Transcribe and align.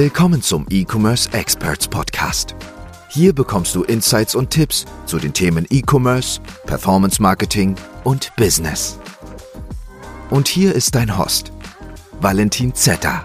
Willkommen 0.00 0.42
zum 0.42 0.64
E-Commerce 0.70 1.28
Experts 1.32 1.88
Podcast. 1.88 2.54
Hier 3.08 3.32
bekommst 3.32 3.74
du 3.74 3.82
Insights 3.82 4.36
und 4.36 4.48
Tipps 4.48 4.84
zu 5.06 5.18
den 5.18 5.34
Themen 5.34 5.66
E-Commerce, 5.70 6.40
Performance 6.66 7.20
Marketing 7.20 7.74
und 8.04 8.30
Business. 8.36 8.96
Und 10.30 10.46
hier 10.46 10.72
ist 10.72 10.94
dein 10.94 11.18
Host, 11.18 11.50
Valentin 12.20 12.72
Zetter. 12.76 13.24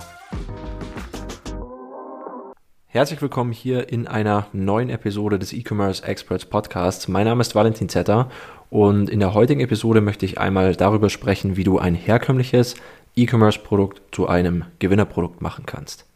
Herzlich 2.88 3.22
willkommen 3.22 3.52
hier 3.52 3.90
in 3.90 4.08
einer 4.08 4.48
neuen 4.52 4.90
Episode 4.90 5.38
des 5.38 5.54
E-Commerce 5.54 6.04
Experts 6.04 6.46
Podcasts. 6.46 7.08
Mein 7.08 7.26
Name 7.26 7.42
ist 7.42 7.54
Valentin 7.54 7.88
Zetter 7.88 8.32
und 8.72 9.12
in 9.12 9.20
der 9.20 9.36
heutigen 9.36 9.62
Episode 9.62 10.02
möchte 10.02 10.26
ich 10.26 10.40
einmal 10.40 10.76
darüber 10.76 11.12
sprechen, 11.12 11.56
wie 11.56 11.66
du 11.66 11.78
ein 11.78 11.94
herkömmliches 11.94 12.74
E-Commerce-Produkt 13.16 14.02
zu 14.12 14.28
einem 14.28 14.66
Gewinnerprodukt 14.80 15.40
machen 15.40 15.68
kannst. 15.68 16.08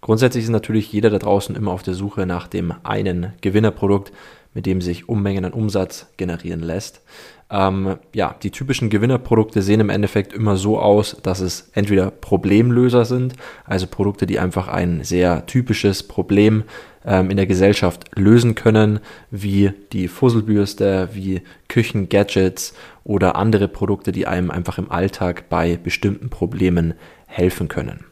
Grundsätzlich 0.00 0.44
ist 0.44 0.50
natürlich 0.50 0.92
jeder 0.92 1.10
da 1.10 1.18
draußen 1.18 1.54
immer 1.54 1.70
auf 1.70 1.82
der 1.82 1.94
Suche 1.94 2.26
nach 2.26 2.48
dem 2.48 2.74
einen 2.82 3.32
Gewinnerprodukt, 3.40 4.12
mit 4.54 4.66
dem 4.66 4.80
sich 4.80 5.08
Unmengen 5.08 5.44
an 5.44 5.52
Umsatz 5.52 6.06
generieren 6.16 6.60
lässt. 6.60 7.02
Ähm, 7.50 7.96
ja, 8.14 8.34
die 8.42 8.50
typischen 8.50 8.88
Gewinnerprodukte 8.88 9.60
sehen 9.60 9.80
im 9.80 9.90
Endeffekt 9.90 10.32
immer 10.32 10.56
so 10.56 10.78
aus, 10.78 11.18
dass 11.22 11.40
es 11.40 11.70
entweder 11.74 12.10
Problemlöser 12.10 13.04
sind, 13.04 13.34
also 13.64 13.86
Produkte, 13.86 14.26
die 14.26 14.38
einfach 14.38 14.68
ein 14.68 15.04
sehr 15.04 15.44
typisches 15.44 16.02
Problem 16.02 16.64
ähm, 17.04 17.30
in 17.30 17.36
der 17.36 17.46
Gesellschaft 17.46 18.10
lösen 18.16 18.54
können, 18.54 19.00
wie 19.30 19.72
die 19.92 20.08
Fusselbürste, 20.08 21.10
wie 21.12 21.42
Küchengadgets 21.68 22.74
oder 23.04 23.36
andere 23.36 23.68
Produkte, 23.68 24.12
die 24.12 24.26
einem 24.26 24.50
einfach 24.50 24.78
im 24.78 24.90
Alltag 24.90 25.50
bei 25.50 25.76
bestimmten 25.76 26.30
Problemen 26.30 26.94
helfen 27.26 27.68
können. 27.68 28.06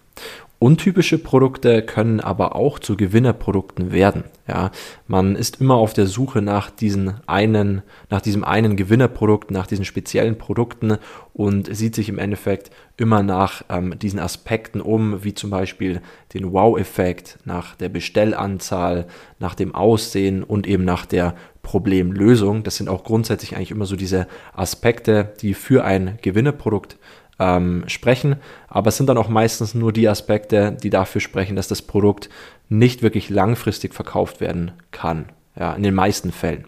Untypische 0.63 1.17
Produkte 1.17 1.81
können 1.81 2.21
aber 2.21 2.55
auch 2.55 2.79
zu 2.79 2.95
Gewinnerprodukten 2.95 3.93
werden. 3.93 4.25
Ja, 4.47 4.73
man 5.07 5.35
ist 5.35 5.63
immer 5.63 5.77
auf 5.77 5.95
der 5.95 6.07
Suche 6.07 6.43
nach 6.43 6.69
diesen 6.69 7.15
einen, 7.27 7.81
nach 8.11 8.21
diesem 8.21 8.45
einen 8.45 8.77
Gewinnerprodukt, 8.77 9.51
nach 9.51 9.67
diesen 9.67 9.87
speziellen 9.87 10.37
Produkten 10.37 10.99
und 11.33 11.75
sieht 11.75 11.95
sich 11.95 12.11
im 12.11 12.19
Endeffekt 12.19 12.71
immer 12.99 13.23
nach 13.23 13.65
ähm, 13.71 13.99
diesen 13.99 14.19
Aspekten 14.19 14.83
um, 14.83 15.25
wie 15.25 15.33
zum 15.33 15.49
Beispiel 15.49 16.03
den 16.35 16.53
Wow-Effekt, 16.53 17.39
nach 17.47 17.75
der 17.77 17.89
Bestellanzahl, 17.89 19.07
nach 19.39 19.55
dem 19.55 19.75
Aussehen 19.75 20.43
und 20.43 20.67
eben 20.67 20.85
nach 20.85 21.07
der 21.07 21.37
Problemlösung. 21.63 22.65
Das 22.65 22.77
sind 22.77 22.91
auch 22.91 23.05
grundsätzlich 23.05 23.57
eigentlich 23.57 23.71
immer 23.71 23.87
so 23.87 23.97
diese 23.97 24.27
Aspekte, 24.53 25.33
die 25.41 25.55
für 25.55 25.85
ein 25.85 26.19
Gewinnerprodukt 26.21 26.99
ähm, 27.41 27.85
sprechen, 27.89 28.37
aber 28.69 28.89
es 28.89 28.97
sind 28.99 29.09
dann 29.09 29.19
auch 29.19 29.29
meistens 29.29 29.75
nur 29.75 29.93
die 29.93 30.09
Aspekte, 30.09 30.77
die 30.81 30.91
dafür 30.91 31.21
sprechen, 31.21 31.57
dass 31.57 31.67
das 31.67 31.83
Produkt 31.83 32.29
nicht 32.69 33.03
wirklich 33.03 33.31
langfristig 33.31 33.95
verkauft 33.95 34.41
werden 34.41 34.73
kann. 34.93 35.31
Ja, 35.59 35.73
in 35.73 35.83
den 35.83 35.95
meisten 35.95 36.31
Fällen. 36.31 36.67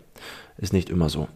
Ist 0.59 0.73
nicht 0.73 0.91
immer 0.91 1.09
so. 1.09 1.29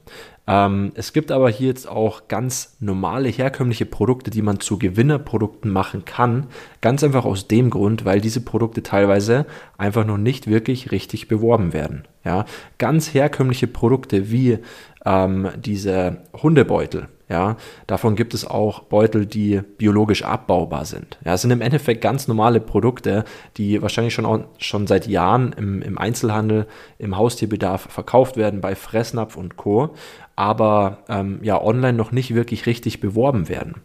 Ähm, 0.47 0.93
es 0.95 1.13
gibt 1.13 1.33
aber 1.33 1.51
hier 1.51 1.69
jetzt 1.69 1.89
auch 1.89 2.29
ganz 2.29 2.77
normale, 2.81 3.29
herkömmliche 3.29 3.87
Produkte, 3.87 4.31
die 4.31 4.43
man 4.43 4.61
zu 4.61 4.79
Gewinnerprodukten 4.79 5.71
machen 5.71 6.05
kann. 6.05 6.47
Ganz 6.81 7.03
einfach 7.03 7.25
aus 7.25 7.49
dem 7.49 7.71
Grund, 7.71 8.05
weil 8.05 8.21
diese 8.21 8.41
Produkte 8.41 8.83
teilweise 8.83 9.47
einfach 9.79 10.07
noch 10.07 10.19
nicht 10.19 10.47
wirklich 10.47 10.93
richtig 10.93 11.29
beworben 11.29 11.73
werden. 11.73 12.07
Ja, 12.25 12.45
ganz 12.79 13.15
herkömmliche 13.15 13.67
Produkte 13.67 14.31
wie 14.31 14.59
ähm, 15.05 15.49
diese 15.57 16.19
Hundebeutel 16.41 17.09
ja, 17.29 17.57
davon 17.89 18.15
gibt 18.15 18.35
es 18.35 18.47
auch 18.47 18.85
Beutel, 18.85 19.27
die 19.27 19.61
biologisch 19.79 20.23
abbaubar 20.23 20.85
sind. 20.85 21.19
Ja, 21.25 21.35
es 21.35 21.43
sind 21.43 21.51
im 21.51 21.61
Endeffekt 21.61 22.01
ganz 22.01 22.29
normale 22.29 22.61
Produkte, 22.61 23.25
die 23.57 23.83
wahrscheinlich 23.83 24.15
schon, 24.15 24.27
auch, 24.27 24.45
schon 24.59 24.87
seit 24.87 25.09
Jahren 25.09 25.53
im, 25.53 25.83
im 25.83 25.99
Einzelhandel, 25.99 26.67
im 26.99 27.17
Haustierbedarf 27.17 27.89
verkauft 27.91 28.37
werden 28.37 28.61
bei 28.61 28.75
Fressnapf 28.75 29.37
und 29.37 29.57
Co., 29.57 29.95
aber 30.39 30.99
ähm, 31.09 31.41
ja 31.43 31.61
online 31.61 31.97
noch 31.97 32.13
nicht 32.13 32.35
wirklich 32.35 32.67
richtig 32.67 33.01
beworben 33.01 33.49
werden. 33.49 33.77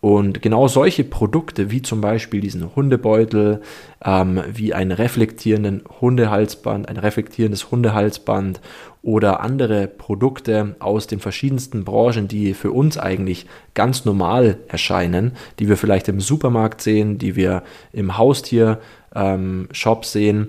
Und 0.00 0.40
genau 0.40 0.66
solche 0.66 1.04
Produkte, 1.04 1.70
wie 1.70 1.82
zum 1.82 2.00
Beispiel 2.00 2.40
diesen 2.40 2.74
Hundebeutel, 2.74 3.60
ähm, 4.02 4.42
wie 4.50 4.72
ein 4.72 4.92
reflektierenden 4.92 5.84
Hundehalsband, 6.00 6.88
ein 6.88 6.96
reflektierendes 6.96 7.70
Hundehalsband 7.70 8.62
oder 9.02 9.40
andere 9.40 9.88
Produkte 9.88 10.74
aus 10.78 11.06
den 11.06 11.20
verschiedensten 11.20 11.84
Branchen, 11.84 12.28
die 12.28 12.54
für 12.54 12.72
uns 12.72 12.96
eigentlich 12.96 13.46
ganz 13.74 14.06
normal 14.06 14.58
erscheinen, 14.68 15.32
die 15.58 15.68
wir 15.68 15.76
vielleicht 15.76 16.08
im 16.08 16.20
Supermarkt 16.20 16.80
sehen, 16.80 17.18
die 17.18 17.36
wir 17.36 17.62
im 17.92 18.16
Haustiershop 18.16 18.78
ähm, 19.14 19.68
sehen, 20.02 20.48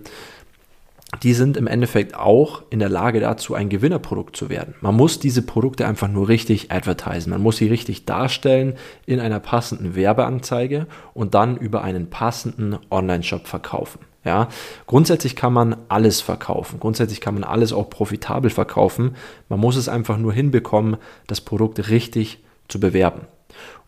die 1.23 1.33
sind 1.33 1.57
im 1.57 1.67
Endeffekt 1.67 2.15
auch 2.15 2.63
in 2.69 2.79
der 2.79 2.89
Lage 2.89 3.19
dazu, 3.19 3.53
ein 3.53 3.69
Gewinnerprodukt 3.69 4.35
zu 4.35 4.49
werden. 4.49 4.75
Man 4.81 4.95
muss 4.95 5.19
diese 5.19 5.41
Produkte 5.41 5.85
einfach 5.85 6.07
nur 6.07 6.29
richtig 6.29 6.71
advertisen. 6.71 7.31
Man 7.31 7.41
muss 7.41 7.57
sie 7.57 7.67
richtig 7.67 8.05
darstellen 8.05 8.75
in 9.05 9.19
einer 9.19 9.39
passenden 9.39 9.95
Werbeanzeige 9.95 10.87
und 11.13 11.33
dann 11.33 11.57
über 11.57 11.83
einen 11.83 12.09
passenden 12.09 12.77
Online-Shop 12.89 13.47
verkaufen. 13.47 13.99
Ja, 14.23 14.49
grundsätzlich 14.85 15.35
kann 15.35 15.51
man 15.51 15.75
alles 15.89 16.21
verkaufen. 16.21 16.79
Grundsätzlich 16.79 17.21
kann 17.21 17.33
man 17.33 17.43
alles 17.43 17.73
auch 17.73 17.89
profitabel 17.89 18.51
verkaufen. 18.51 19.15
Man 19.49 19.59
muss 19.59 19.75
es 19.75 19.89
einfach 19.89 20.17
nur 20.17 20.31
hinbekommen, 20.31 20.97
das 21.27 21.41
Produkt 21.41 21.89
richtig 21.89 22.43
zu 22.67 22.79
bewerben. 22.79 23.21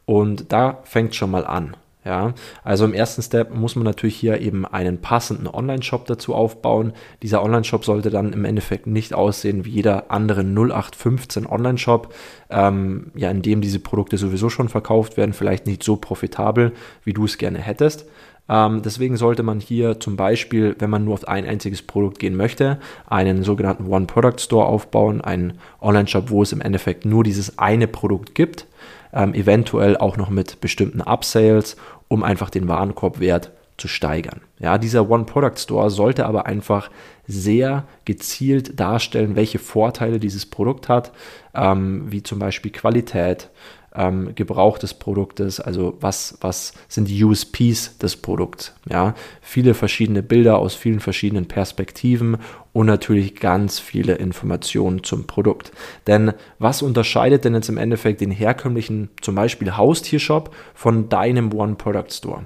Und 0.06 0.52
da 0.52 0.80
fängt 0.84 1.16
schon 1.16 1.32
mal 1.32 1.46
an. 1.46 1.78
Ja, 2.06 2.34
also 2.66 2.84
im 2.84 2.94
ersten 2.94 3.22
Step 3.22 3.56
muss 3.56 3.78
man 3.78 3.86
natürlich 3.86 4.18
hier 4.18 4.42
eben 4.42 4.66
einen 4.66 5.00
passenden 5.00 5.48
Online-Shop 5.48 6.06
dazu 6.06 6.36
aufbauen. 6.36 6.92
Dieser 7.22 7.42
Online-Shop 7.42 7.86
sollte 7.86 8.10
dann 8.10 8.34
im 8.34 8.44
Endeffekt 8.44 8.88
nicht 8.88 9.14
aussehen 9.14 9.64
wie 9.64 9.70
jeder 9.70 10.12
andere 10.12 10.42
0815 10.42 11.46
Online-Shop, 11.46 12.14
ähm, 12.50 13.12
ja, 13.16 13.32
in 13.32 13.42
dem 13.42 13.62
diese 13.62 13.80
Produkte 13.80 14.18
sowieso 14.18 14.50
schon 14.50 14.68
verkauft 14.68 15.16
werden, 15.16 15.32
vielleicht 15.32 15.66
nicht 15.66 15.82
so 15.82 15.96
profitabel, 15.96 16.74
wie 17.06 17.14
du 17.14 17.24
es 17.24 17.38
gerne 17.38 17.60
hättest. 17.60 18.06
Ähm, 18.50 18.82
deswegen 18.84 19.16
sollte 19.16 19.42
man 19.42 19.62
hier 19.62 20.02
zum 20.02 20.18
Beispiel, 20.18 20.76
wenn 20.80 20.90
man 20.90 21.06
nur 21.06 21.14
auf 21.14 21.28
ein 21.30 21.46
einziges 21.46 21.82
Produkt 21.82 22.20
gehen 22.20 22.36
möchte, 22.36 22.80
einen 23.08 23.44
sogenannten 23.44 23.88
One-Product-Store 23.88 24.66
aufbauen, 24.66 25.22
einen 25.22 25.54
Online-Shop, 25.80 26.30
wo 26.30 26.44
es 26.44 26.52
im 26.52 26.60
Endeffekt 26.60 27.06
nur 27.06 27.24
dieses 27.24 27.58
eine 27.58 27.88
Produkt 27.88 28.36
gibt 28.36 28.68
ähm, 29.14 29.34
eventuell 29.34 29.98
auch 29.98 30.18
noch 30.18 30.30
mit 30.30 30.62
bestimmten 30.62 31.02
Upsales, 31.02 31.78
um 32.08 32.24
einfach 32.24 32.50
den 32.50 32.68
Warenkorbwert 32.68 33.52
zu 33.78 33.88
steigern. 33.88 34.42
Ja, 34.60 34.78
dieser 34.78 35.10
One-Product-Store 35.10 35.90
sollte 35.90 36.26
aber 36.26 36.46
einfach 36.46 36.90
sehr 37.26 37.86
gezielt 38.06 38.80
darstellen, 38.80 39.36
welche 39.36 39.60
Vorteile 39.60 40.20
dieses 40.20 40.46
Produkt 40.46 40.90
hat, 40.90 41.12
ähm, 41.56 42.12
wie 42.12 42.22
zum 42.22 42.40
Beispiel 42.40 42.72
Qualität, 42.72 43.50
ähm, 43.96 44.34
Gebrauch 44.36 44.78
des 44.78 44.94
Produktes, 44.94 45.60
also 45.60 45.98
was, 46.00 46.38
was 46.42 46.74
sind 46.88 47.08
die 47.08 47.24
USPs 47.24 47.98
des 47.98 48.18
Produkts. 48.18 48.74
Ja? 48.90 49.16
Viele 49.42 49.74
verschiedene 49.74 50.24
Bilder 50.24 50.58
aus 50.58 50.76
vielen 50.76 51.00
verschiedenen 51.00 51.48
Perspektiven 51.48 52.38
und 52.74 52.88
natürlich 52.88 53.36
ganz 53.36 53.80
viele 53.80 54.16
Informationen 54.16 55.04
zum 55.04 55.28
Produkt. 55.28 55.72
Denn 56.08 56.34
was 56.60 56.82
unterscheidet 56.82 57.46
denn 57.46 57.54
jetzt 57.54 57.70
im 57.70 57.78
Endeffekt 57.78 58.22
den 58.22 58.32
herkömmlichen, 58.32 59.10
zum 59.22 59.36
Beispiel 59.36 59.78
Haustiershop 59.78 60.54
von 60.74 61.10
deinem 61.10 61.54
One-Product-Store? 61.54 62.46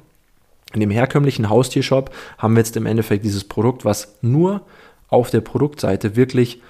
In 0.73 0.81
dem 0.81 0.91
herkömmlichen 0.91 1.49
Haustiershop 1.49 2.11
haben 2.37 2.55
wir 2.55 2.59
jetzt 2.59 2.75
im 2.75 2.85
Endeffekt 2.85 3.23
dieses 3.23 3.45
Produkt, 3.45 3.85
was 3.85 4.17
nur 4.21 4.61
auf 5.07 5.29
der 5.29 5.41
Produktseite 5.41 6.17
wirklich 6.17 6.61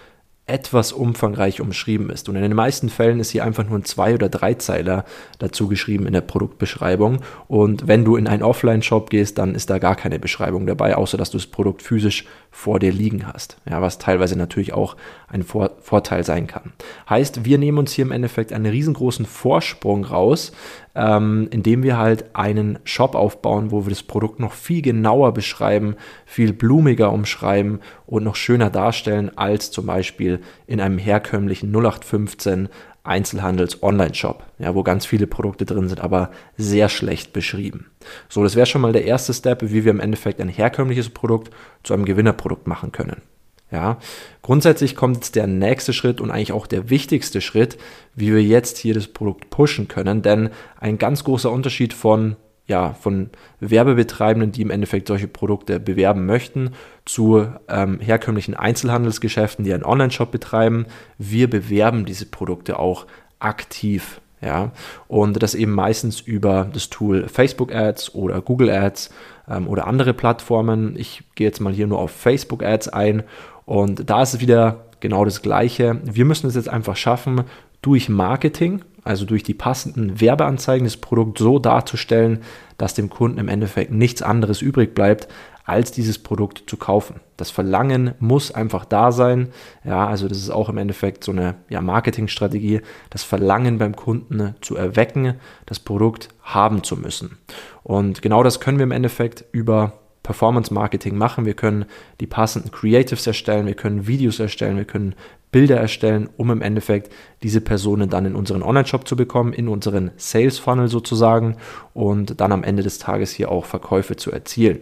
etwas 0.48 0.94
umfangreich 0.94 1.60
umschrieben 1.60 2.10
ist. 2.10 2.30
Und 2.30 2.38
in 2.38 2.42
den 2.42 2.56
meisten 2.56 2.90
Fällen 2.90 3.20
ist 3.20 3.32
hier 3.32 3.44
einfach 3.44 3.66
nur 3.66 3.78
ein 3.78 3.84
Zwei- 3.84 4.14
oder 4.14 4.30
Dreizeiler 4.30 5.04
dazu 5.40 5.68
geschrieben 5.68 6.08
in 6.08 6.14
der 6.14 6.22
Produktbeschreibung. 6.22 7.20
Und 7.50 7.88
wenn 7.88 8.06
du 8.06 8.16
in 8.16 8.28
einen 8.28 8.44
Offline-Shop 8.44 9.10
gehst, 9.10 9.38
dann 9.38 9.56
ist 9.56 9.70
da 9.70 9.78
gar 9.78 9.96
keine 9.96 10.20
Beschreibung 10.20 10.66
dabei, 10.66 10.96
außer 10.96 11.18
dass 11.18 11.32
du 11.32 11.38
das 11.38 11.48
Produkt 11.48 11.82
physisch 11.82 12.26
vor 12.58 12.80
dir 12.80 12.92
liegen 12.92 13.28
hast. 13.28 13.58
Ja, 13.70 13.84
was 13.84 14.00
teilweise 14.00 14.36
natürlich 14.36 14.74
auch 14.74 14.98
ein 15.28 15.44
vor 15.44 15.74
Vorteil 15.80 16.24
sein 16.24 16.48
kann. 16.48 16.74
Heißt, 17.08 17.46
wir 17.46 17.60
nehmen 17.60 17.78
uns 17.78 17.92
hier 17.92 18.04
im 18.04 18.12
Endeffekt 18.12 18.52
einen 18.52 18.66
riesengroßen 18.66 19.28
Vorsprung 19.28 20.04
raus, 20.04 20.54
ähm, 20.96 21.50
indem 21.52 21.84
wir 21.84 22.00
halt 22.00 22.36
einen 22.36 22.80
Shop 22.84 23.14
aufbauen, 23.14 23.70
wo 23.70 23.86
wir 23.86 23.92
das 23.92 24.02
Produkt 24.02 24.40
noch 24.40 24.54
viel 24.54 24.82
genauer 24.82 25.36
beschreiben, 25.36 25.98
viel 26.26 26.52
blumiger 26.52 27.14
umschreiben 27.14 27.80
und 28.08 28.24
noch 28.24 28.36
schöner 28.36 28.72
darstellen 28.72 29.38
als 29.38 29.70
zum 29.70 29.86
Beispiel 29.86 30.40
in 30.66 30.82
einem 30.82 30.98
herkömmlichen 30.98 31.72
0815 31.72 32.70
Einzelhandels-Online-Shop, 33.08 34.44
ja, 34.60 34.76
wo 34.76 34.84
ganz 34.84 35.06
viele 35.06 35.28
Produkte 35.28 35.66
drin 35.66 35.88
sind, 35.88 36.02
aber 36.02 36.32
sehr 36.58 36.90
schlecht 36.90 37.34
beschrieben. 37.34 37.92
So, 38.30 38.44
das 38.44 38.56
wäre 38.56 38.66
schon 38.66 38.82
mal 38.82 38.94
der 38.94 39.06
erste 39.06 39.34
Step, 39.34 39.62
wie 39.64 39.84
wir 39.84 39.92
im 39.92 40.00
Endeffekt 40.00 40.40
ein 40.42 40.50
herkömmliches 40.50 41.10
Produkt 41.10 41.52
zu 41.84 41.94
einem 41.94 42.06
Gewinnerprodukt 42.06 42.68
machen 42.68 42.92
können. 42.92 43.22
Ja, 43.70 43.98
grundsätzlich 44.44 44.96
kommt 44.96 45.18
jetzt 45.18 45.36
der 45.36 45.46
nächste 45.46 45.92
Schritt 45.92 46.22
und 46.22 46.32
eigentlich 46.32 46.54
auch 46.54 46.68
der 46.68 46.90
wichtigste 46.90 47.42
Schritt, 47.42 47.78
wie 48.16 48.34
wir 48.34 48.42
jetzt 48.42 48.78
hier 48.78 48.94
das 48.94 49.08
Produkt 49.08 49.50
pushen 49.50 49.90
können, 49.90 50.22
denn 50.22 50.52
ein 50.80 50.98
ganz 50.98 51.26
großer 51.26 51.52
Unterschied 51.52 51.94
von 51.94 52.38
ja, 52.68 52.94
von 52.94 53.30
Werbebetreibenden, 53.60 54.52
die 54.52 54.62
im 54.62 54.72
Endeffekt 54.72 55.08
solche 55.08 55.28
Produkte 55.28 55.80
bewerben 55.80 56.26
möchten, 56.26 56.72
zu 57.06 57.48
ähm, 57.70 58.00
herkömmlichen 58.00 58.56
Einzelhandelsgeschäften, 58.56 59.64
die 59.64 59.74
einen 59.74 59.86
Online-Shop 59.86 60.32
betreiben. 60.32 60.86
Wir 61.18 61.50
bewerben 61.50 62.06
diese 62.06 62.26
Produkte 62.26 62.78
auch 62.78 63.06
aktiv. 63.40 64.22
Ja, 64.40 64.72
und 65.08 65.42
das 65.42 65.56
eben 65.56 65.72
meistens 65.72 66.22
über 66.22 66.70
das 66.72 66.92
Tool 66.92 67.28
Facebook 67.28 67.74
Ads 67.74 68.14
oder 68.14 68.40
Google 68.40 68.70
Ads 68.70 69.10
ähm, 69.50 69.68
oder 69.68 69.88
andere 69.88 70.14
Plattformen. 70.14 70.96
Ich 70.96 71.24
gehe 71.34 71.48
jetzt 71.48 71.60
mal 71.60 71.74
hier 71.74 71.88
nur 71.88 71.98
auf 71.98 72.12
Facebook 72.12 72.62
Ads 72.62 72.90
ein 72.90 73.24
und 73.66 74.08
da 74.08 74.22
ist 74.22 74.36
es 74.36 74.40
wieder 74.40 74.86
genau 75.00 75.26
das 75.26 75.42
Gleiche. 75.42 76.00
Wir 76.04 76.26
müssen 76.26 76.46
es 76.46 76.54
jetzt 76.54 76.70
einfach 76.70 76.96
schaffen, 76.96 77.46
durch 77.82 78.10
Marketing, 78.10 78.82
also 79.08 79.26
durch 79.26 79.44
die 79.44 79.54
passenden 79.54 80.20
Werbeanzeigen, 80.20 80.86
das 80.86 80.98
Produkt 80.98 81.38
so 81.40 81.60
darzustellen, 81.60 82.42
dass 82.78 82.94
dem 82.94 83.10
Kunden 83.10 83.40
im 83.40 83.48
Endeffekt 83.48 83.92
nichts 83.92 84.22
anderes 84.22 84.62
übrig 84.62 84.94
bleibt, 84.94 85.28
als 85.68 85.92
dieses 85.92 86.18
Produkt 86.18 86.64
zu 86.68 86.78
kaufen. 86.78 87.20
Das 87.36 87.52
Verlangen 87.52 88.14
muss 88.20 88.52
einfach 88.52 88.86
da 88.86 89.12
sein. 89.12 89.50
Ja, 89.84 90.08
also 90.08 90.30
das 90.30 90.38
ist 90.38 90.50
auch 90.50 90.70
im 90.70 90.78
Endeffekt 90.78 91.26
so 91.26 91.34
eine 91.34 91.56
ja, 91.70 91.82
Marketingstrategie, 91.82 92.82
das 93.10 93.24
Verlangen 93.24 93.78
beim 93.78 93.96
Kunden 93.96 94.56
zu 94.62 94.78
erwecken, 94.78 95.36
das 95.66 95.80
Produkt 95.80 96.30
haben 96.42 96.84
zu 96.84 96.96
müssen. 96.96 97.38
Und 97.84 98.22
genau 98.22 98.44
das 98.44 98.62
können 98.62 98.78
wir 98.78 98.86
im 98.86 98.92
Endeffekt 98.92 99.44
über 99.52 100.00
Performance 100.24 100.74
Marketing 100.74 101.18
machen. 101.18 101.46
Wir 101.46 101.54
können 101.54 101.86
die 102.22 102.28
passenden 102.28 102.72
Creatives 102.72 103.28
erstellen, 103.28 103.66
wir 103.66 103.76
können 103.76 104.08
Videos 104.08 104.40
erstellen, 104.40 104.78
wir 104.78 104.86
können 104.86 105.16
Bilder 105.58 105.78
erstellen, 105.78 106.30
um 106.38 106.52
im 106.52 106.62
Endeffekt 106.62 107.12
diese 107.42 107.62
Personen 107.62 108.12
dann 108.12 108.28
in 108.28 108.36
unseren 108.36 108.62
Online-Shop 108.62 109.08
zu 109.08 109.16
bekommen, 109.16 109.54
in 109.54 109.68
unseren 109.68 110.12
Sales 110.16 110.60
Funnel 110.60 110.88
sozusagen 110.88 111.58
und 111.96 112.40
dann 112.40 112.52
am 112.52 112.64
Ende 112.64 112.84
des 112.84 113.00
Tages 113.00 113.32
hier 113.32 113.52
auch 113.52 113.66
Verkäufe 113.66 114.16
zu 114.18 114.32
erzielen. 114.32 114.82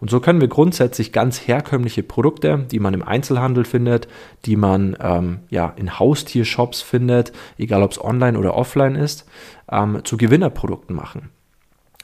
Und 0.00 0.08
so 0.08 0.20
können 0.20 0.40
wir 0.40 0.48
grundsätzlich 0.48 1.12
ganz 1.12 1.46
herkömmliche 1.46 2.02
Produkte, 2.02 2.64
die 2.70 2.78
man 2.78 2.94
im 2.94 3.02
Einzelhandel 3.02 3.66
findet, 3.66 4.08
die 4.46 4.56
man 4.56 4.96
ähm, 4.98 5.40
ja, 5.50 5.74
in 5.76 5.98
Haustiershops 5.98 6.80
findet, 6.80 7.32
egal 7.58 7.82
ob 7.82 7.92
es 7.92 8.02
online 8.02 8.38
oder 8.38 8.54
offline 8.54 8.94
ist, 8.94 9.28
ähm, 9.70 10.00
zu 10.04 10.16
Gewinnerprodukten 10.16 10.96
machen. 10.96 11.28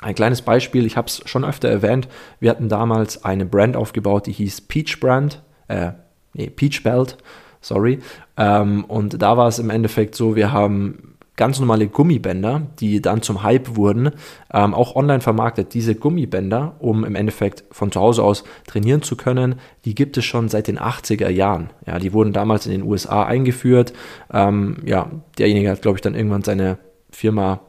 Ein 0.02 0.14
kleines 0.14 0.42
Beispiel, 0.42 0.84
ich 0.84 0.98
habe 0.98 1.06
es 1.06 1.22
schon 1.24 1.42
öfter 1.42 1.70
erwähnt, 1.70 2.06
wir 2.38 2.50
hatten 2.50 2.68
damals 2.68 3.24
eine 3.24 3.46
Brand 3.46 3.76
aufgebaut, 3.76 4.26
die 4.26 4.32
hieß 4.32 4.60
Peach 4.60 5.00
Brand, 5.00 5.42
äh, 5.68 5.92
nee, 6.34 6.50
Peach 6.50 6.82
Belt, 6.82 7.16
sorry. 7.64 7.98
Ähm, 8.36 8.84
und 8.84 9.20
da 9.20 9.36
war 9.36 9.48
es 9.48 9.58
im 9.58 9.70
Endeffekt 9.70 10.14
so, 10.14 10.36
wir 10.36 10.52
haben 10.52 11.14
ganz 11.36 11.58
normale 11.58 11.88
Gummibänder, 11.88 12.62
die 12.78 13.02
dann 13.02 13.22
zum 13.22 13.42
Hype 13.42 13.76
wurden, 13.76 14.10
ähm, 14.52 14.72
auch 14.72 14.94
online 14.94 15.20
vermarktet. 15.20 15.74
Diese 15.74 15.94
Gummibänder, 15.94 16.76
um 16.78 17.04
im 17.04 17.16
Endeffekt 17.16 17.64
von 17.72 17.90
zu 17.90 18.00
Hause 18.00 18.22
aus 18.22 18.44
trainieren 18.66 19.02
zu 19.02 19.16
können, 19.16 19.56
die 19.84 19.94
gibt 19.94 20.16
es 20.16 20.24
schon 20.24 20.48
seit 20.48 20.68
den 20.68 20.78
80er 20.78 21.28
Jahren. 21.28 21.70
Ja, 21.86 21.98
die 21.98 22.12
wurden 22.12 22.32
damals 22.32 22.66
in 22.66 22.72
den 22.72 22.82
USA 22.82 23.24
eingeführt. 23.24 23.92
Ähm, 24.32 24.76
ja, 24.84 25.10
derjenige 25.38 25.70
hat, 25.70 25.82
glaube 25.82 25.98
ich, 25.98 26.02
dann 26.02 26.14
irgendwann 26.14 26.42
seine 26.42 26.78
Firma 27.10 27.60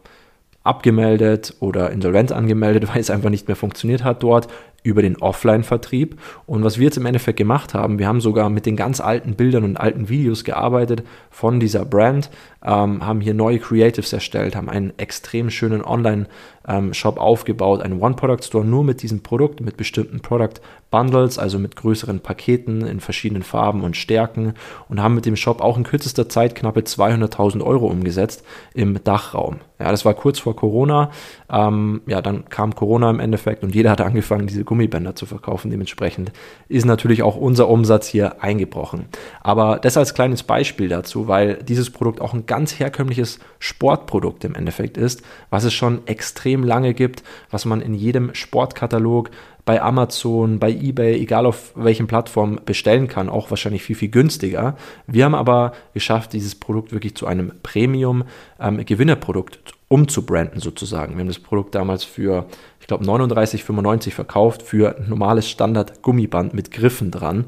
abgemeldet 0.63 1.56
oder 1.59 1.92
insolvent 1.92 2.31
angemeldet, 2.31 2.88
weil 2.94 3.01
es 3.01 3.09
einfach 3.09 3.30
nicht 3.30 3.47
mehr 3.47 3.56
funktioniert 3.56 4.03
hat 4.03 4.21
dort 4.21 4.47
über 4.85 5.01
den 5.01 5.17
Offline-Vertrieb. 5.17 6.19
Und 6.45 6.63
was 6.63 6.77
wir 6.77 6.85
jetzt 6.85 6.97
im 6.97 7.07
Endeffekt 7.07 7.37
gemacht 7.37 7.73
haben, 7.73 7.97
wir 7.97 8.07
haben 8.07 8.21
sogar 8.21 8.49
mit 8.49 8.65
den 8.65 8.75
ganz 8.75 9.01
alten 9.01 9.35
Bildern 9.35 9.63
und 9.63 9.77
alten 9.77 10.09
Videos 10.09 10.43
gearbeitet 10.43 11.03
von 11.31 11.59
dieser 11.59 11.85
Brand, 11.85 12.29
ähm, 12.63 13.05
haben 13.05 13.19
hier 13.19 13.33
neue 13.33 13.59
Creatives 13.59 14.13
erstellt, 14.13 14.55
haben 14.55 14.69
einen 14.69 14.93
extrem 14.97 15.49
schönen 15.49 15.83
Online-Shop 15.83 17.19
aufgebaut, 17.19 17.81
einen 17.81 17.99
One-Product-Store 17.99 18.65
nur 18.65 18.83
mit 18.83 19.01
diesem 19.01 19.21
Produkt, 19.21 19.59
mit 19.59 19.75
bestimmten 19.75 20.19
Product-Bundles, 20.19 21.39
also 21.39 21.59
mit 21.59 21.75
größeren 21.75 22.19
Paketen 22.19 22.85
in 22.85 22.99
verschiedenen 22.99 23.43
Farben 23.43 23.83
und 23.83 23.97
Stärken 23.97 24.53
und 24.87 25.01
haben 25.01 25.15
mit 25.15 25.25
dem 25.25 25.35
Shop 25.35 25.61
auch 25.61 25.77
in 25.77 25.83
kürzester 25.83 26.29
Zeit 26.29 26.55
knappe 26.55 26.81
200.000 26.81 27.63
Euro 27.63 27.87
umgesetzt 27.87 28.43
im 28.73 29.03
Dachraum. 29.03 29.57
Ja, 29.79 29.91
das 29.91 30.05
war 30.05 30.13
kurz 30.13 30.39
vor 30.39 30.55
Corona. 30.55 31.11
Ähm, 31.49 32.01
ja, 32.07 32.21
dann 32.21 32.45
kam 32.49 32.75
Corona 32.75 33.09
im 33.09 33.19
Endeffekt 33.19 33.63
und 33.63 33.75
jeder 33.75 33.91
hat 33.91 34.01
angefangen, 34.01 34.47
diese 34.47 34.63
Gummibänder 34.75 35.16
zu 35.16 35.25
verkaufen. 35.25 35.72
Dementsprechend 35.72 36.33
ist 36.68 36.86
natürlich 36.86 37.24
auch 37.24 37.38
unser 37.38 37.69
Umsatz 37.69 38.07
hier 38.07 38.44
eingebrochen. 38.44 39.06
Aber 39.42 39.80
das 39.80 39.95
als 39.95 40.13
kleines 40.13 40.44
Beispiel 40.44 40.89
dazu, 40.89 41.30
weil 41.30 41.63
dieses 41.63 41.89
Produkt 41.92 42.19
auch 42.19 42.33
ein 42.33 42.45
ganz 42.45 42.77
herkömmliches 42.77 43.39
Sportprodukt 43.60 44.44
im 44.44 44.54
Endeffekt 44.54 44.98
ist, 44.98 45.22
was 45.50 45.63
es 45.63 45.74
schon 45.74 46.06
extrem 46.07 46.63
lange 46.63 46.94
gibt, 46.94 47.24
was 47.50 47.63
man 47.63 47.80
in 47.80 47.94
jedem 47.94 48.36
Sportkatalog 48.36 49.30
bei 49.63 49.81
Amazon, 49.81 50.60
bei 50.60 50.72
eBay, 50.72 51.16
egal 51.16 51.45
auf 51.45 51.71
welchen 51.75 52.07
Plattformen 52.07 52.60
bestellen 52.66 53.07
kann, 53.07 53.30
auch 53.30 53.50
wahrscheinlich 53.50 53.83
viel, 53.83 53.95
viel 53.95 54.10
günstiger. 54.10 54.75
Wir 55.07 55.24
haben 55.24 55.36
aber 55.36 55.71
geschafft, 55.94 56.33
dieses 56.33 56.56
Produkt 56.56 56.92
wirklich 56.92 57.16
zu 57.16 57.28
einem 57.28 57.54
Premium-Gewinnerprodukt 57.63 59.56
ähm, 59.56 59.75
umzubranden 59.87 60.59
sozusagen. 60.59 61.13
Wir 61.13 61.19
haben 61.19 61.27
das 61.27 61.39
Produkt 61.39 61.75
damals 61.75 62.03
für, 62.03 62.47
ich 62.79 62.87
glaube, 62.87 63.05
39,95 63.05 64.11
verkauft 64.11 64.63
für 64.63 64.95
normales 65.07 65.49
Standard-Gummiband 65.49 66.53
mit 66.53 66.71
Griffen 66.71 67.11
dran, 67.11 67.45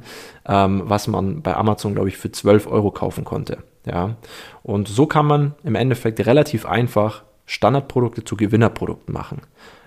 ähm, 0.47 0.83
was 0.85 1.07
man 1.07 1.41
bei 1.41 1.55
Amazon, 1.55 1.95
glaube 1.95 2.09
ich, 2.09 2.17
für 2.17 2.31
12 2.31 2.67
Euro 2.67 2.91
kaufen 2.91 3.23
konnte. 3.23 3.63
Ja, 3.85 4.17
und 4.63 4.87
so 4.87 5.05
kann 5.07 5.25
man 5.25 5.55
im 5.63 5.75
Endeffekt 5.75 6.25
relativ 6.25 6.65
einfach 6.65 7.23
Standardprodukte 7.45 8.23
zu 8.23 8.35
Gewinnerprodukten 8.35 9.13
machen. 9.13 9.41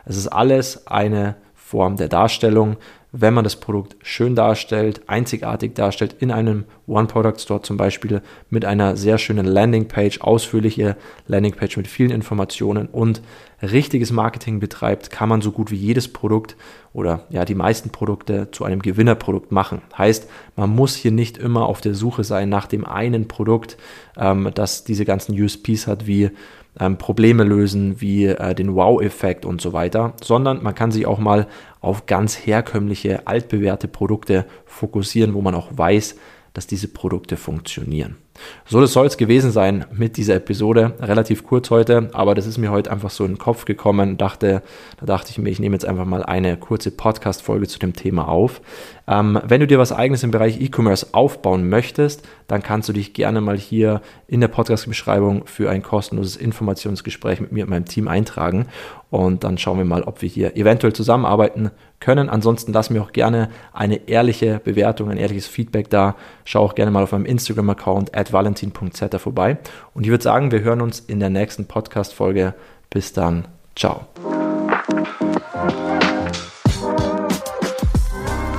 Es 0.05 0.17
ist 0.17 0.29
alles 0.29 0.87
eine 0.87 1.37
Form 1.71 1.97
der 1.97 2.09
Darstellung, 2.09 2.79
wenn 3.13 3.33
man 3.33 3.45
das 3.45 3.55
Produkt 3.55 3.95
schön 4.03 4.35
darstellt, 4.35 5.03
einzigartig 5.07 5.73
darstellt, 5.73 6.17
in 6.19 6.33
einem 6.33 6.65
One-Product-Store 6.89 7.63
zum 7.63 7.77
Beispiel 7.77 8.23
mit 8.51 8.65
einer 8.65 8.97
sehr 8.97 9.19
schönen 9.19 9.47
Landingpage, 9.47 10.21
ausführliche 10.21 10.97
Landingpage 11.29 11.77
mit 11.77 11.87
vielen 11.87 12.11
Informationen 12.11 12.89
und 12.89 13.23
richtiges 13.63 14.11
Marketing 14.11 14.59
betreibt, 14.59 15.13
kann 15.13 15.29
man 15.29 15.43
so 15.43 15.53
gut 15.53 15.71
wie 15.71 15.77
jedes 15.77 16.13
Produkt 16.13 16.57
oder 16.93 17.25
ja 17.31 17.45
die 17.45 17.55
meisten 17.55 17.91
Produkte 17.91 18.51
zu 18.51 18.65
einem 18.65 18.83
Gewinnerprodukt 18.83 19.53
machen. 19.53 19.81
Heißt, 19.97 20.29
man 20.57 20.71
muss 20.71 20.97
hier 20.97 21.13
nicht 21.13 21.39
immer 21.39 21.67
auf 21.67 21.81
der 21.81 21.95
Suche 21.95 22.25
sein 22.25 22.49
nach 22.49 22.67
dem 22.67 22.85
einen 22.85 23.29
Produkt, 23.29 23.77
ähm, 24.17 24.51
das 24.55 24.83
diese 24.83 25.05
ganzen 25.05 25.41
USPs 25.41 25.87
hat, 25.87 26.09
wie 26.09 26.31
ähm, 26.79 26.99
Probleme 26.99 27.45
lösen, 27.45 28.01
wie 28.01 28.27
äh, 28.27 28.55
den 28.55 28.75
Wow-Effekt 28.75 29.45
und 29.45 29.61
so 29.61 29.73
weiter, 29.73 30.15
sondern 30.23 30.63
man 30.63 30.75
kann 30.75 30.93
sich 30.93 31.07
auch 31.07 31.19
mal 31.19 31.47
auf 31.81 32.07
ganz 32.07 32.35
herkömmliche, 32.37 33.27
altbewährte 33.27 33.89
Produkte 33.89 34.47
fokussieren, 34.67 35.35
wo 35.35 35.41
man 35.41 35.55
auch 35.55 35.69
weiß, 35.73 36.17
dass 36.53 36.67
diese 36.67 36.89
Produkte 36.89 37.37
funktionieren. 37.37 38.17
So, 38.67 38.81
das 38.81 38.93
soll 38.93 39.07
es 39.07 39.17
gewesen 39.17 39.51
sein 39.51 39.85
mit 39.93 40.17
dieser 40.17 40.37
Episode. 40.37 40.95
Relativ 41.01 41.45
kurz 41.45 41.71
heute, 41.71 42.11
aber 42.13 42.35
das 42.35 42.47
ist 42.47 42.59
mir 42.59 42.71
heute 42.71 42.91
einfach 42.91 43.11
so 43.11 43.25
in 43.25 43.33
den 43.33 43.39
Kopf 43.39 43.65
gekommen. 43.65 44.17
Dachte, 44.17 44.63
da 44.99 45.07
dachte 45.07 45.31
ich 45.31 45.39
mir, 45.39 45.51
ich 45.51 45.61
nehme 45.61 45.75
jetzt 45.75 45.85
einfach 45.85 46.05
mal 46.05 46.23
eine 46.23 46.57
kurze 46.57 46.91
Podcast-Folge 46.91 47.67
zu 47.67 47.79
dem 47.79 47.95
Thema 47.95 48.29
auf. 48.29 48.61
Ähm, 49.07 49.41
wenn 49.45 49.61
du 49.61 49.67
dir 49.67 49.79
was 49.79 49.93
eigenes 49.93 50.23
im 50.23 50.31
Bereich 50.31 50.61
E-Commerce 50.61 51.09
aufbauen 51.13 51.69
möchtest, 51.69 52.27
dann 52.47 52.63
kannst 52.63 52.89
du 52.89 52.93
dich 52.93 53.13
gerne 53.13 53.41
mal 53.41 53.59
hier 53.59 54.03
in 54.29 54.41
der 54.41 54.49
Podcast-Beschreibung 54.49 55.47
für 55.47 55.69
ein 55.69 55.83
kostenloses 55.83 56.37
Informationsgespräch 56.37 57.41
mit 57.41 57.51
mir 57.51 57.65
und 57.65 57.71
meinem 57.71 57.87
Team 57.87 58.07
eintragen. 58.07 58.67
Und 59.11 59.43
dann 59.43 59.59
schauen 59.59 59.79
wir 59.79 59.85
mal, 59.85 60.05
ob 60.05 60.23
wir 60.23 60.29
hier 60.29 60.57
eventuell 60.57 60.93
zusammenarbeiten 60.93 61.73
können. 61.99 62.29
Ansonsten 62.29 62.73
lass 62.73 62.91
mir 62.91 63.03
auch 63.03 63.13
gerne 63.13 63.51
eine 63.73 64.09
ehrliche 64.09 64.61
Bewertung, 64.63 65.11
ein 65.11 65.17
ehrliches 65.17 65.49
Feedback 65.49 65.91
da. 65.91 66.15
Schau 66.45 66.63
auch 66.63 66.77
gerne 66.77 66.93
mal 66.93 67.03
auf 67.03 67.13
meinem 67.13 67.27
Instagram-Account 67.27 68.15
valentin.z 68.33 69.21
vorbei. 69.21 69.59
Und 69.95 70.05
ich 70.05 70.11
würde 70.11 70.25
sagen, 70.25 70.51
wir 70.51 70.61
hören 70.61 70.81
uns 70.81 71.01
in 71.01 71.21
der 71.21 71.31
nächsten 71.31 71.67
Podcast-Folge. 71.67 72.55
Bis 72.91 73.13
dann. 73.13 73.47
Ciao. 73.77 74.07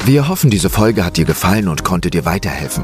Wir 0.05 0.27
hoffen, 0.27 0.49
diese 0.49 0.69
Folge 0.69 1.05
hat 1.05 1.17
dir 1.17 1.25
gefallen 1.25 1.67
und 1.67 1.83
konnte 1.83 2.09
dir 2.09 2.25
weiterhelfen. 2.25 2.83